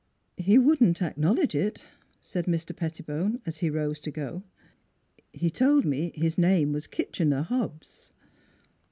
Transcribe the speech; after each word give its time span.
"He 0.49 0.57
wouldn't 0.57 0.99
acknowledge 1.03 1.53
it," 1.53 1.85
said 2.23 2.45
Mr. 2.45 2.75
Petti 2.75 3.05
bone, 3.05 3.39
as 3.45 3.59
he 3.59 3.69
rose 3.69 3.99
to 3.99 4.09
go." 4.09 4.41
He 5.31 5.51
told 5.51 5.85
me 5.85 6.11
his 6.15 6.39
name 6.39 6.73
was 6.73 6.87
Kitchener 6.87 7.43
Hobbs." 7.43 8.11